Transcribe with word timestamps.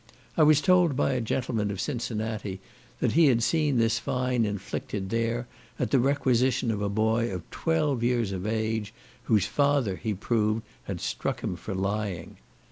I 0.35 0.41
was 0.41 0.61
told 0.61 0.95
by 0.95 1.11
a 1.13 1.21
gentleman 1.21 1.69
of 1.69 1.79
Cincinnati, 1.79 2.59
that 2.99 3.11
he 3.11 3.27
had 3.27 3.43
seen 3.43 3.77
this 3.77 3.99
fine 3.99 4.45
inflicted 4.45 5.11
there, 5.11 5.47
at 5.77 5.91
the 5.91 5.99
requisition 5.99 6.71
of 6.71 6.81
a 6.81 6.89
boy 6.89 7.31
of 7.31 7.47
twelve 7.51 8.01
years 8.01 8.31
of 8.31 8.47
age, 8.47 8.95
whose 9.25 9.45
father, 9.45 9.97
he 9.97 10.15
proved, 10.15 10.63
had 10.85 11.01
struck 11.01 11.41
him 11.43 11.55
for 11.55 11.75
lying. 11.75 12.37